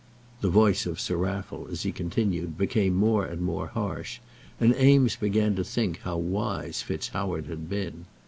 The 0.41 0.49
voice 0.49 0.87
of 0.87 0.99
Sir 0.99 1.15
Raffle, 1.15 1.67
as 1.71 1.83
he 1.83 1.91
continued, 1.91 2.57
became 2.57 2.95
more 2.95 3.23
and 3.23 3.39
more 3.39 3.67
harsh, 3.67 4.17
and 4.59 4.75
Eames 4.77 5.15
began 5.15 5.53
to 5.57 5.63
think 5.63 5.99
how 5.99 6.17
wise 6.17 6.81
FitzHoward 6.81 7.45
had 7.45 7.69
been. 7.69 8.05